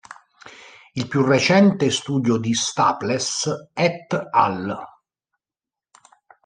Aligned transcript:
Il 0.93 1.07
più 1.07 1.21
recente 1.23 1.91
studio 1.91 2.37
di 2.37 2.55
Staples 2.55 3.69
et 3.75 4.27
al. 4.31 4.75